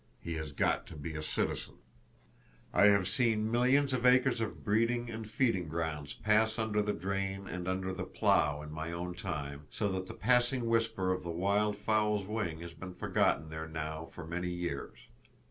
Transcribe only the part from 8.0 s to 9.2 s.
plow in my own